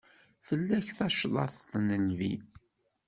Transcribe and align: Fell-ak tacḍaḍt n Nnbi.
Fell-ak 0.47 0.87
tacḍaḍt 0.97 1.69
n 1.77 1.85
Nnbi. 2.01 2.33